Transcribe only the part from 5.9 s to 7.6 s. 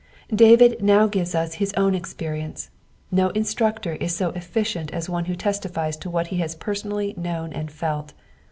to what he has personalty known